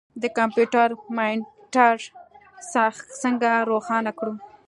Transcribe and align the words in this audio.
د 0.21 0.23
کمپیوټر 0.37 0.89
مانیټر 1.15 1.95
څنګه 3.21 3.49
روښانه 3.71 4.11
کړو. 4.19 4.33